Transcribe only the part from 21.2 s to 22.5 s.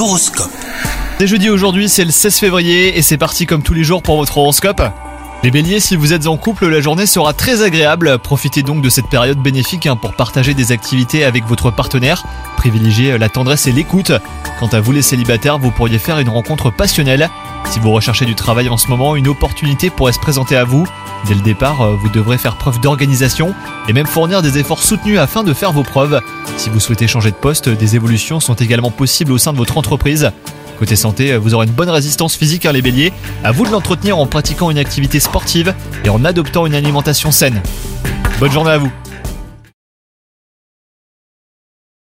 Dès le départ, euh, vous devrez